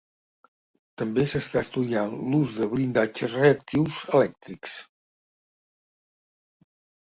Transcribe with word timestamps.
També 1.01 1.25
s'està 1.33 1.61
estudiant 1.65 2.15
l'ús 2.31 2.55
de 2.61 2.69
blindatges 2.71 3.37
reactius 3.41 4.01
elèctrics. 4.21 4.75